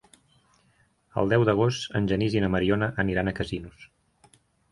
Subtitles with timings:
[1.23, 3.87] El deu d'agost en Genís i na Mariona aniran a Casinos.